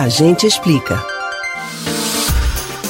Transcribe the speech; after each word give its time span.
A 0.00 0.08
gente 0.08 0.46
explica. 0.46 1.04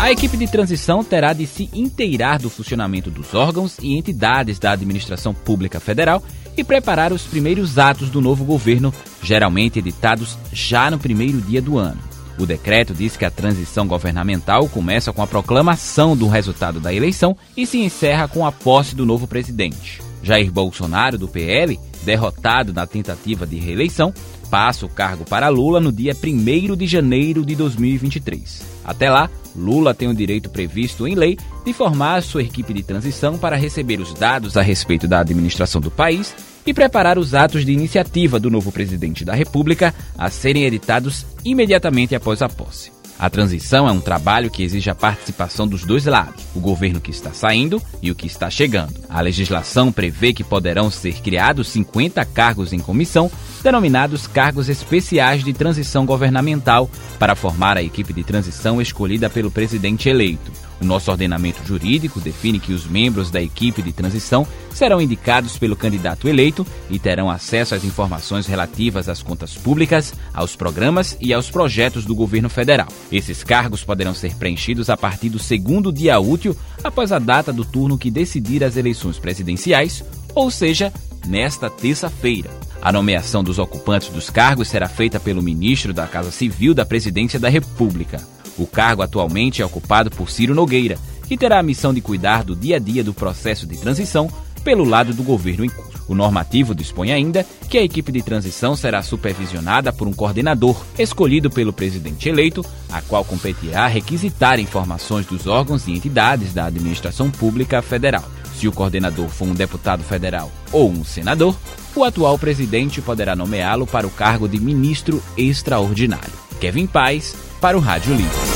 A 0.07 0.13
equipe 0.13 0.37
de 0.37 0.47
transição 0.47 1.03
terá 1.03 1.33
de 1.33 1.49
se 1.49 1.69
inteirar 1.73 2.39
do 2.39 2.49
funcionamento 2.49 3.11
dos 3.11 3.35
órgãos 3.35 3.77
e 3.83 3.99
entidades 3.99 4.57
da 4.57 4.71
administração 4.71 5.35
pública 5.35 5.81
federal 5.81 6.23
e 6.57 6.63
preparar 6.63 7.13
os 7.13 7.25
primeiros 7.25 7.77
atos 7.77 8.09
do 8.09 8.21
novo 8.21 8.45
governo, 8.45 8.95
geralmente 9.21 9.81
editados 9.81 10.39
já 10.53 10.89
no 10.93 10.97
primeiro 10.97 11.41
dia 11.41 11.61
do 11.61 11.77
ano. 11.77 12.01
O 12.39 12.47
decreto 12.47 12.95
diz 12.95 13.17
que 13.17 13.25
a 13.25 13.33
transição 13.33 13.85
governamental 13.85 14.69
começa 14.69 15.13
com 15.13 15.23
a 15.23 15.27
proclamação 15.27 16.17
do 16.17 16.29
resultado 16.29 16.79
da 16.79 16.95
eleição 16.95 17.37
e 17.57 17.67
se 17.67 17.79
encerra 17.79 18.29
com 18.29 18.47
a 18.47 18.53
posse 18.53 18.95
do 18.95 19.05
novo 19.05 19.27
presidente. 19.27 20.06
Jair 20.27 20.51
Bolsonaro, 20.51 21.17
do 21.17 21.29
PL, 21.29 21.79
derrotado 22.03 22.73
na 22.73 22.85
tentativa 22.85 23.47
de 23.47 23.57
reeleição, 23.59 24.13
passa 24.51 24.85
o 24.85 24.89
cargo 24.89 25.25
para 25.25 25.49
Lula 25.49 25.81
no 25.81 25.93
dia 25.93 26.15
1 26.15 26.75
de 26.75 26.87
janeiro 26.87 27.47
de 27.47 27.55
2023. 27.55 28.63
Até 28.85 29.09
lá, 29.09 29.31
Lula 29.55 29.95
tem 29.95 30.09
o 30.09 30.15
direito 30.15 30.51
previsto 30.51 31.07
em 31.07 31.15
lei 31.15 31.39
de 31.65 31.73
formar 31.73 32.23
sua 32.23 32.43
equipe 32.43 32.75
de 32.75 32.83
transição 32.83 33.39
para 33.39 33.55
receber 33.55 34.01
os 34.01 34.13
dados 34.15 34.57
a 34.57 34.63
respeito 34.63 35.07
da 35.07 35.21
administração 35.21 35.81
do 35.81 35.93
país 35.93 36.35
e 36.67 36.75
preparar 36.75 37.19
os 37.19 37.33
atos 37.33 37.65
de 37.65 37.71
iniciativa 37.71 38.41
do 38.41 38.51
novo 38.51 38.73
presidente 38.73 39.25
da 39.25 39.33
República 39.33 39.95
a 40.19 40.29
serem 40.29 40.65
editados 40.65 41.25
imediatamente 41.45 42.17
após 42.17 42.43
a 42.43 42.49
posse. 42.49 42.96
A 43.19 43.31
transição 43.31 43.89
é 43.89 43.93
um 43.93 44.01
trabalho 44.01 44.51
que 44.51 44.63
exige 44.63 44.91
a 44.91 44.95
participação 44.95 45.67
dos 45.67 45.85
dois 45.85 46.05
lados, 46.05 46.45
o 46.55 46.61
governo 46.61 47.01
que 47.01 47.11
está 47.11 47.33
saindo 47.33 47.83
e 48.03 48.11
o 48.11 48.15
que 48.15 48.27
está 48.27 48.51
chegando. 48.51 48.95
A 49.09 49.21
legislação 49.23 49.91
prevê 49.91 50.35
que 50.35 50.45
poderão 50.45 50.91
ser 50.91 51.15
criados 51.23 51.69
50 51.69 52.23
cargos 52.27 52.75
em 52.75 52.79
comissão, 52.79 53.31
denominados 53.63 54.27
cargos 54.27 54.69
especiais 54.69 55.43
de 55.43 55.53
transição 55.55 56.05
governamental, 56.05 56.91
para 57.19 57.35
formar 57.35 57.79
a 57.79 57.83
equipe 57.83 58.13
de 58.13 58.23
transição 58.23 58.83
escolhida 58.83 59.31
pelo 59.31 59.51
presidente 59.51 60.09
eleito. 60.09 60.66
O 60.81 60.85
nosso 60.85 61.11
ordenamento 61.11 61.65
jurídico 61.65 62.21
define 62.21 62.61
que 62.61 62.73
os 62.73 62.87
membros 62.87 63.31
da 63.31 63.41
equipe 63.41 63.81
de 63.81 63.93
transição 63.93 64.47
serão 64.71 65.01
indicados 65.01 65.57
pelo 65.57 65.75
candidato 65.75 66.29
eleito 66.29 66.67
e 66.91 66.99
terão 66.99 67.31
acesso 67.31 67.75
às 67.75 67.85
informações 67.85 68.47
relativas 68.47 69.09
às 69.09 69.23
contas 69.23 69.55
públicas, 69.55 70.13
aos 70.35 70.55
programas 70.55 71.17
e 71.21 71.33
aos 71.33 71.51
projetos 71.51 72.05
do 72.05 72.15
governo 72.15 72.51
federal. 72.51 72.89
Esses 73.11 73.43
cargos 73.43 73.83
poderão 73.83 74.15
ser 74.15 74.35
preenchidos 74.35 74.91
a 74.91 74.97
partir 74.97 75.31
do 75.31 75.39
segundo 75.39 75.93
dia 75.93 76.19
útil 76.21 76.55
após 76.85 77.11
a 77.11 77.19
data 77.19 77.53
do 77.53 77.65
turno 77.65 77.97
que 77.97 78.11
decidir 78.11 78.63
as 78.63 78.77
eleições 78.77 79.19
presidenciais, 79.19 80.05
ou 80.35 80.51
seja, 80.51 80.93
nesta 81.27 81.71
terça-feira. 81.71 82.51
A 82.83 82.93
nomeação 82.93 83.43
dos 83.43 83.59
ocupantes 83.59 84.11
dos 84.11 84.31
cargos 84.31 84.69
será 84.69 84.89
feita 84.89 85.19
pelo 85.19 85.43
ministro 85.43 85.93
da 85.93 86.07
Casa 86.07 86.31
Civil 86.31 86.75
da 86.75 86.85
Presidência 86.85 87.41
da 87.41 87.49
República. 87.49 88.36
O 88.59 88.67
cargo 88.67 89.03
atualmente 89.03 89.63
é 89.63 89.67
ocupado 89.67 90.11
por 90.11 90.31
Ciro 90.31 90.55
Nogueira, 90.55 90.99
que 91.27 91.37
terá 91.37 91.59
a 91.59 91.63
missão 91.63 91.93
de 91.93 92.01
cuidar 92.01 92.45
do 92.45 92.55
dia 92.55 92.77
a 92.77 92.79
dia 92.79 93.03
do 93.03 93.13
processo 93.13 93.67
de 93.67 93.77
transição 93.77 94.31
pelo 94.65 94.85
lado 94.85 95.13
do 95.13 95.23
governo 95.23 95.65
em 95.65 95.69
curso. 95.69 95.97
O 96.09 96.15
normativo 96.15 96.75
dispõe 96.75 97.13
ainda 97.13 97.45
que 97.69 97.77
a 97.79 97.83
equipe 97.83 98.13
de 98.13 98.23
transição 98.23 98.77
será 98.77 99.03
supervisionada 99.03 99.93
por 99.93 100.07
um 100.07 100.13
coordenador 100.13 100.81
escolhido 100.99 101.51
pelo 101.51 101.73
presidente 101.73 102.29
eleito, 102.29 102.65
a 102.91 103.03
qual 103.03 103.25
competirá 103.25 103.87
requisitar 103.87 104.61
informações 104.61 105.27
dos 105.27 105.47
órgãos 105.47 105.87
e 105.87 105.93
entidades 105.93 106.55
da 106.55 106.67
administração 106.67 107.31
pública 107.31 107.83
federal. 107.83 108.25
Se 108.55 108.67
o 108.67 108.73
coordenador 108.73 109.29
for 109.29 109.47
um 109.47 109.55
deputado 109.55 110.03
federal 110.03 110.51
ou 110.73 110.91
um 110.91 111.05
senador, 111.05 111.57
o 111.95 112.05
atual 112.05 112.39
presidente 112.39 113.03
poderá 113.03 113.35
nomeá-lo 113.35 113.87
para 113.87 114.07
o 114.07 114.11
cargo 114.11 114.49
de 114.49 114.61
ministro 114.61 115.23
extraordinário. 115.37 116.33
Kevin 116.61 116.87
Paz, 116.87 117.35
para 117.61 117.77
o 117.77 117.81
Rádio 117.81 118.15
Livre. 118.15 118.56